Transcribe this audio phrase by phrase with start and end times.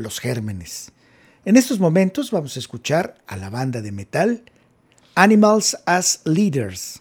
[0.00, 0.92] los gérmenes.
[1.44, 4.42] En estos momentos vamos a escuchar a la banda de metal
[5.14, 7.00] Animals as Leaders.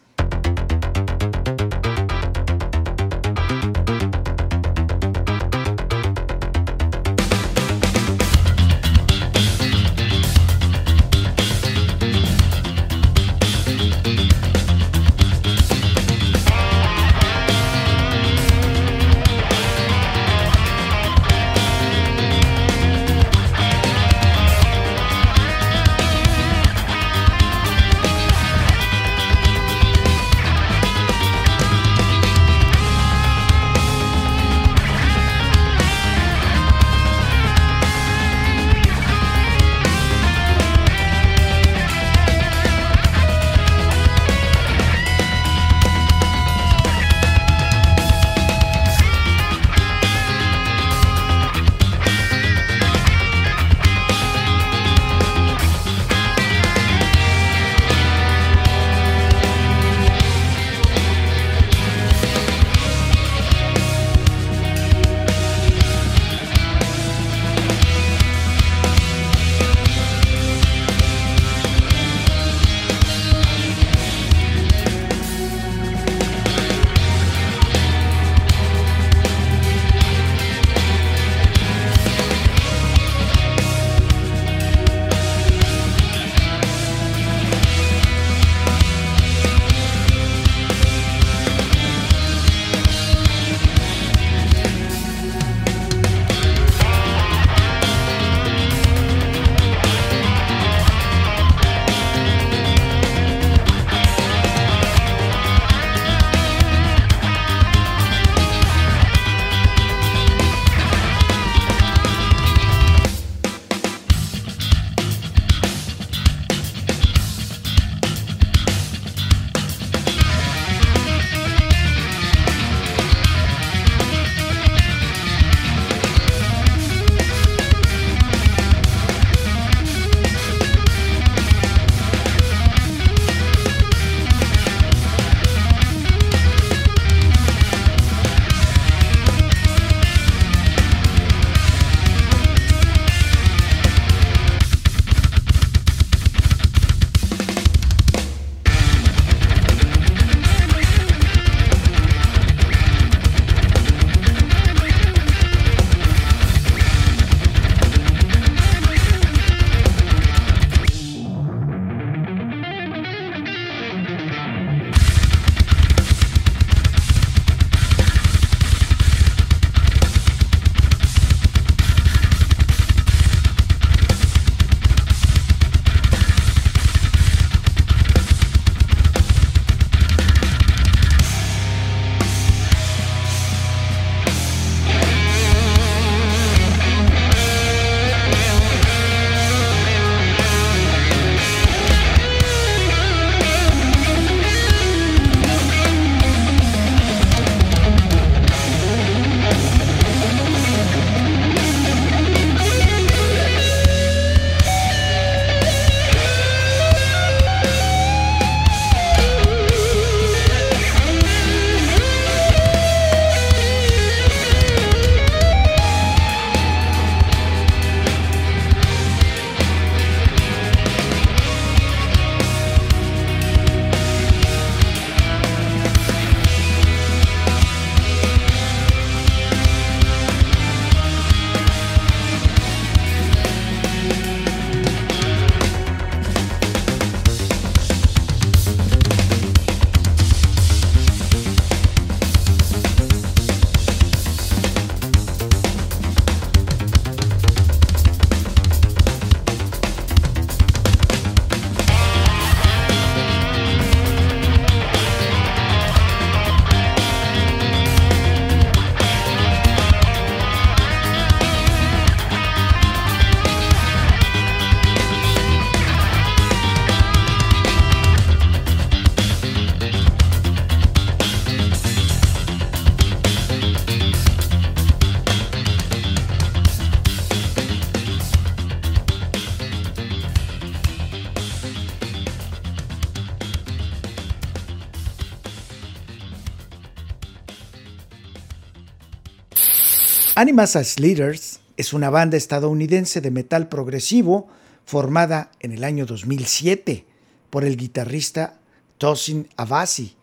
[290.40, 294.48] Animas as Leaders es una banda estadounidense de metal progresivo
[294.86, 297.04] formada en el año 2007
[297.50, 298.58] por el guitarrista
[298.98, 300.16] Tosin Avasi.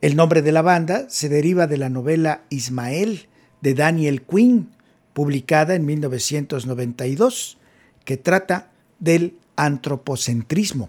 [0.00, 3.28] El nombre de la banda se deriva de la novela Ismael
[3.60, 4.72] de Daniel Quinn,
[5.12, 7.56] publicada en 1992,
[8.04, 10.88] que trata del antropocentrismo.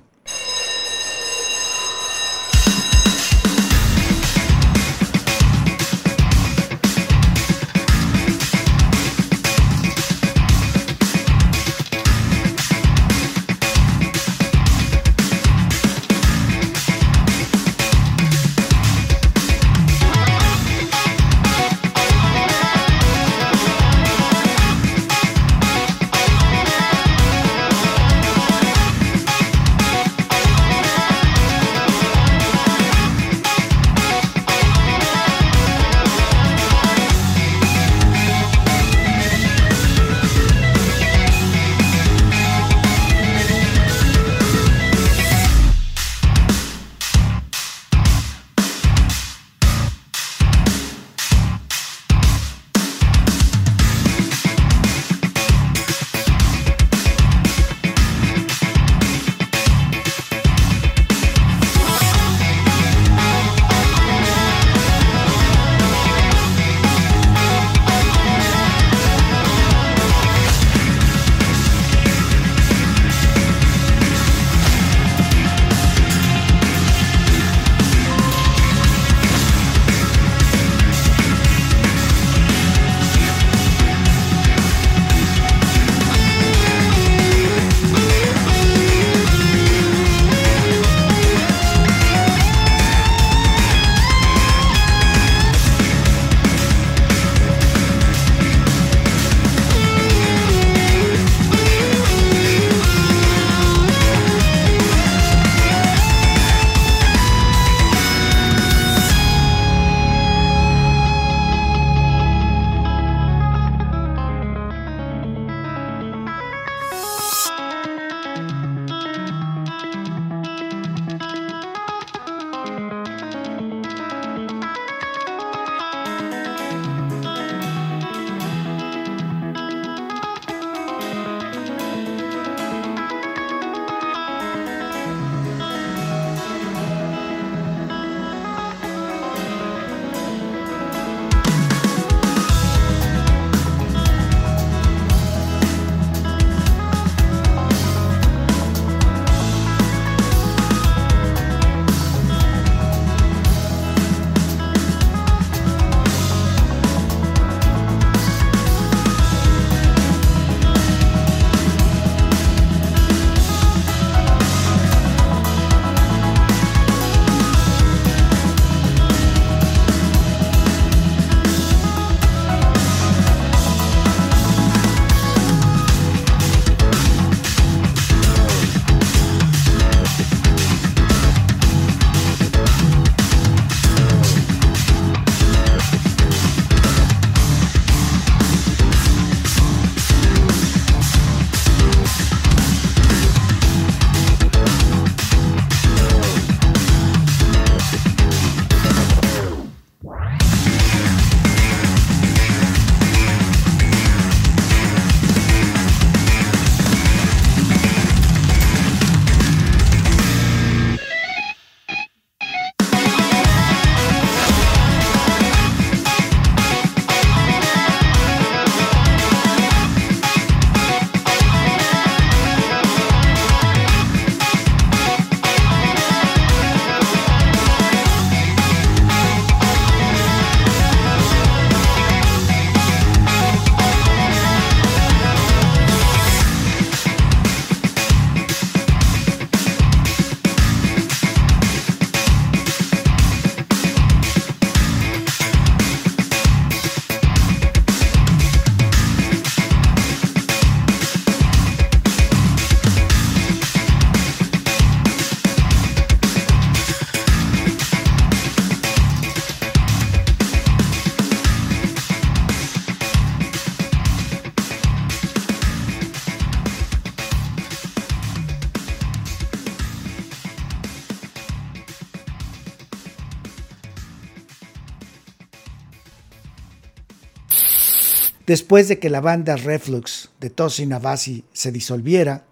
[278.54, 282.45] Después de que la banda Reflux de Tosin Abasi se disolviera,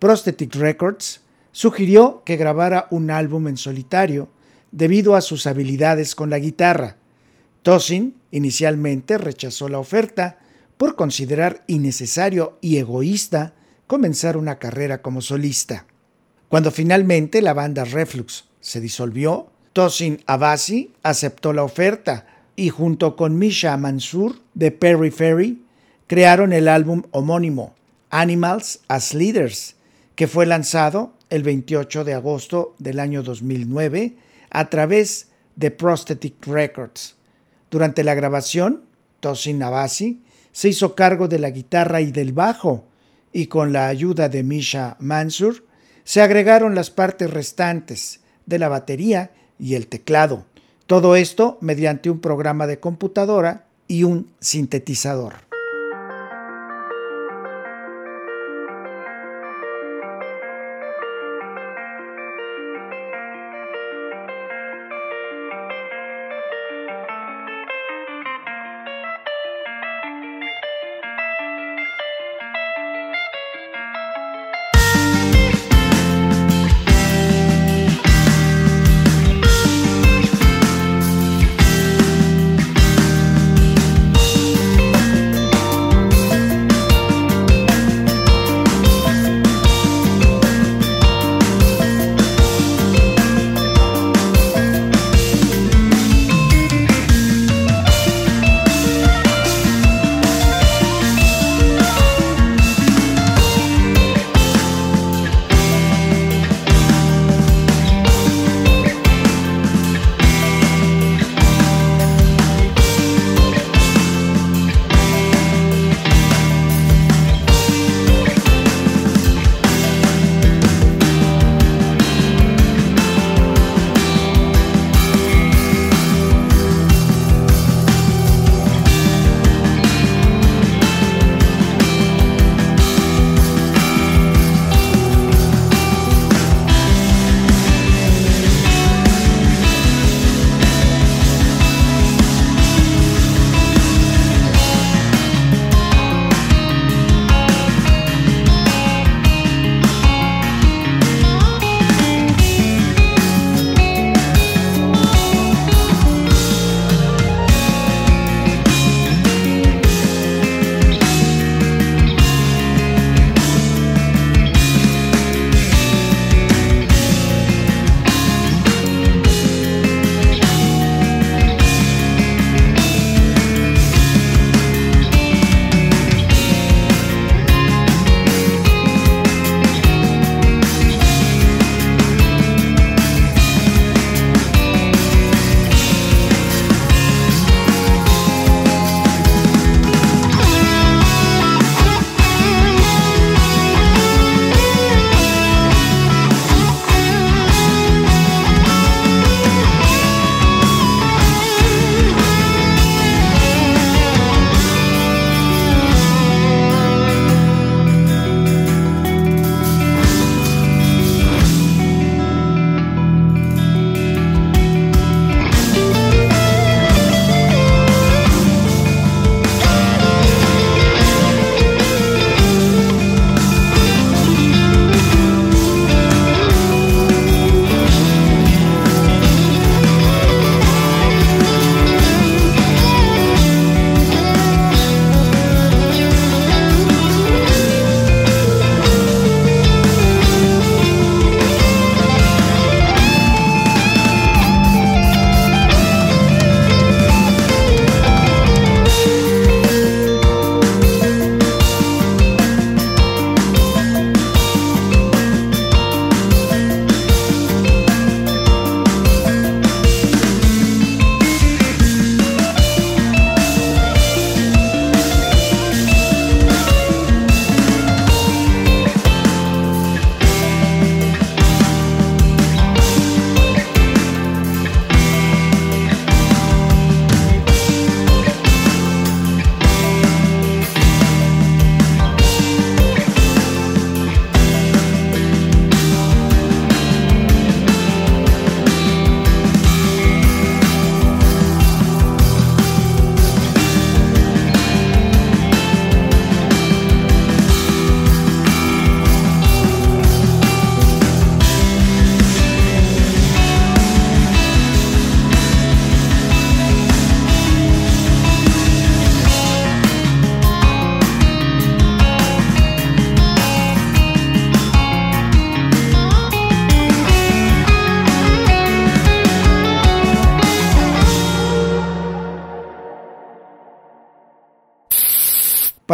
[0.00, 1.20] Prosthetic Records
[1.52, 4.28] sugirió que grabara un álbum en solitario
[4.72, 6.96] debido a sus habilidades con la guitarra.
[7.62, 10.40] Tosin inicialmente rechazó la oferta
[10.76, 13.54] por considerar innecesario y egoísta
[13.86, 15.86] comenzar una carrera como solista.
[16.48, 23.38] Cuando finalmente la banda Reflux se disolvió, Tosin Abasi aceptó la oferta y junto con
[23.38, 25.62] Misha Mansur de Perry Ferry
[26.06, 27.74] crearon el álbum homónimo
[28.10, 29.74] Animals as Leaders,
[30.14, 34.16] que fue lanzado el 28 de agosto del año 2009
[34.50, 37.16] a través de Prosthetic Records.
[37.70, 38.84] Durante la grabación,
[39.18, 42.84] Tosin Abasi se hizo cargo de la guitarra y del bajo,
[43.32, 45.64] y con la ayuda de Misha Mansur
[46.04, 50.46] se agregaron las partes restantes de la batería y el teclado.
[50.86, 55.53] Todo esto mediante un programa de computadora y un sintetizador.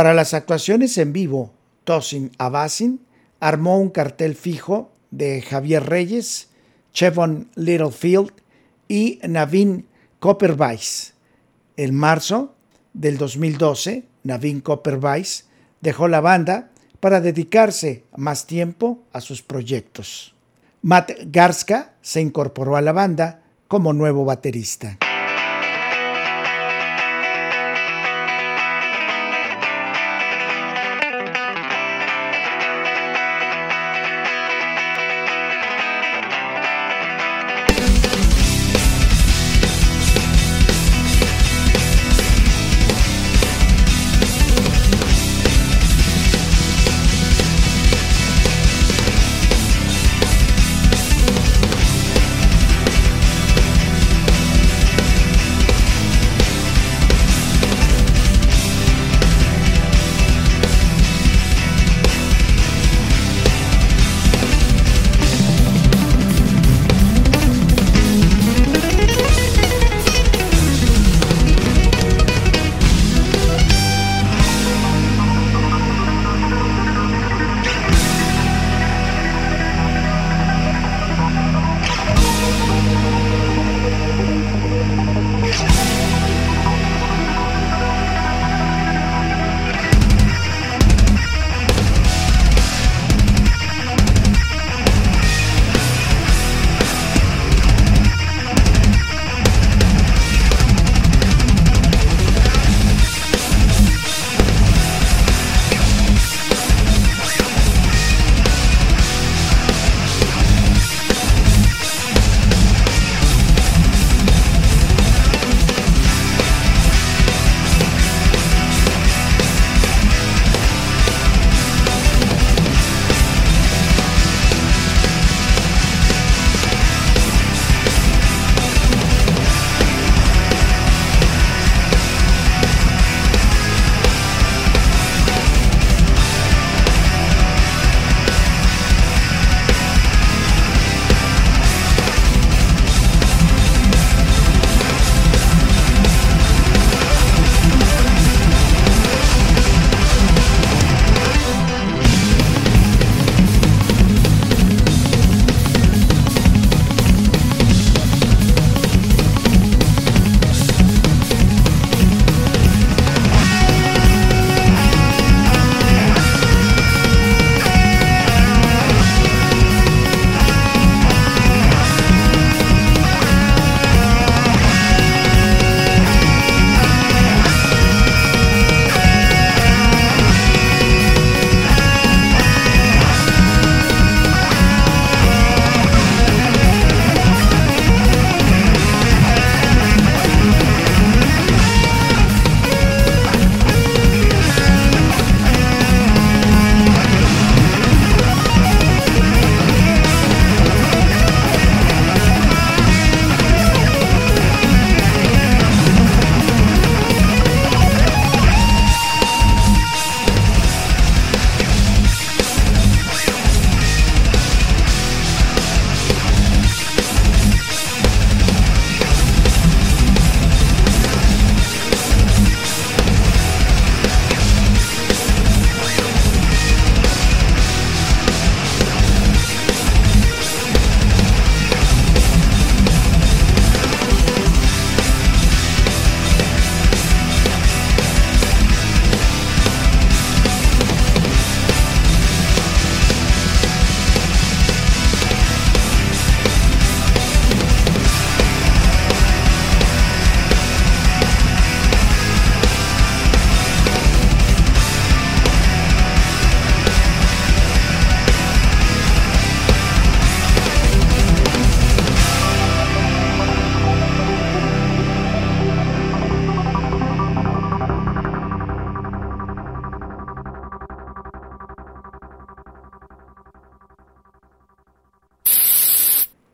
[0.00, 1.52] Para las actuaciones en vivo,
[1.84, 3.02] Tosin Abasin
[3.38, 6.48] armó un cartel fijo de Javier Reyes,
[6.94, 8.32] Chevon Littlefield
[8.88, 9.86] y Navin
[10.18, 11.12] Coppervice.
[11.76, 12.54] En marzo
[12.94, 15.44] del 2012, Navin Coppervice
[15.82, 20.34] dejó la banda para dedicarse más tiempo a sus proyectos.
[20.80, 24.96] Matt Garska se incorporó a la banda como nuevo baterista.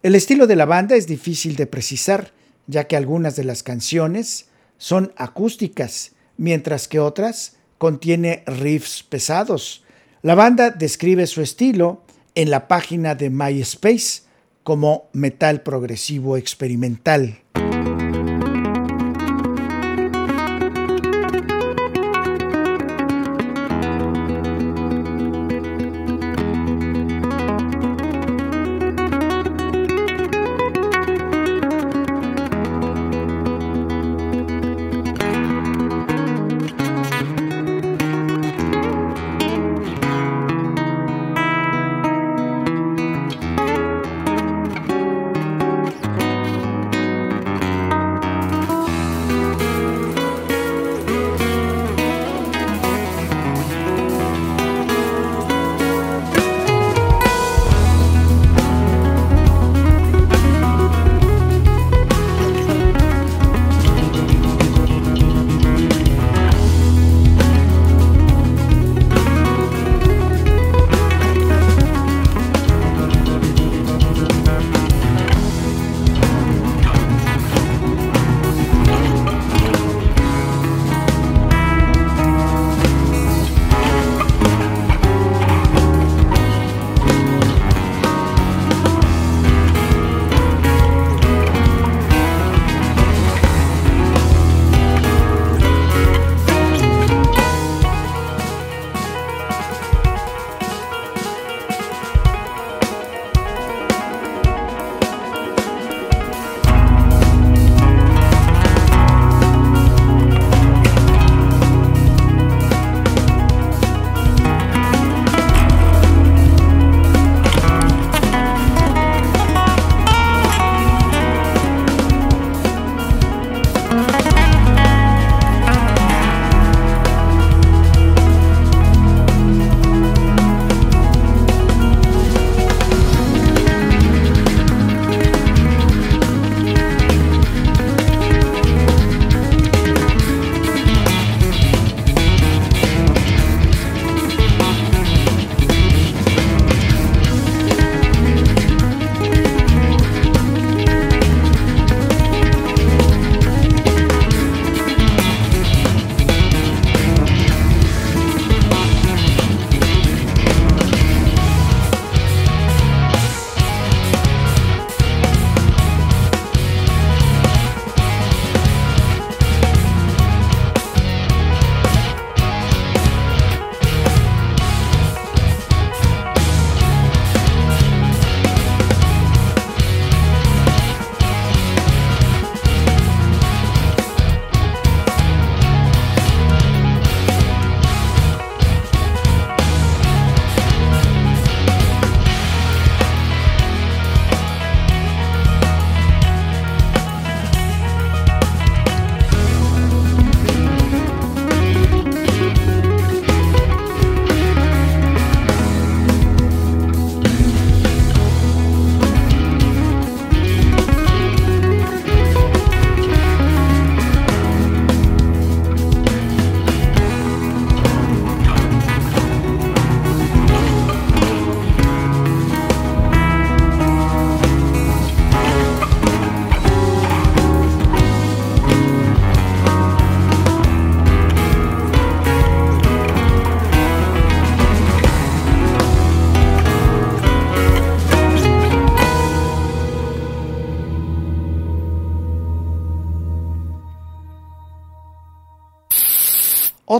[0.06, 2.30] El estilo de la banda es difícil de precisar,
[2.68, 4.46] ya que algunas de las canciones
[4.78, 9.82] son acústicas, mientras que otras contiene riffs pesados.
[10.22, 12.04] La banda describe su estilo
[12.36, 14.22] en la página de MySpace
[14.62, 17.40] como metal progresivo experimental.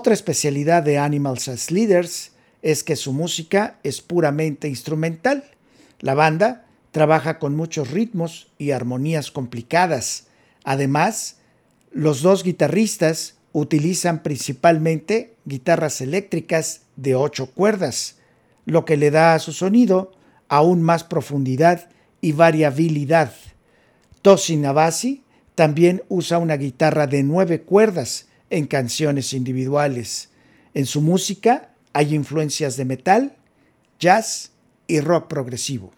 [0.07, 2.31] Otra especialidad de Animals as Leaders
[2.63, 5.43] es que su música es puramente instrumental.
[5.99, 10.29] La banda trabaja con muchos ritmos y armonías complicadas.
[10.63, 11.39] Además,
[11.91, 18.15] los dos guitarristas utilizan principalmente guitarras eléctricas de ocho cuerdas,
[18.65, 20.13] lo que le da a su sonido
[20.47, 21.89] aún más profundidad
[22.21, 23.33] y variabilidad.
[24.23, 25.25] Tosin Abasi
[25.57, 30.31] también usa una guitarra de nueve cuerdas en canciones individuales.
[30.75, 33.37] En su música hay influencias de metal,
[33.99, 34.53] jazz
[34.87, 35.93] y rock progresivo.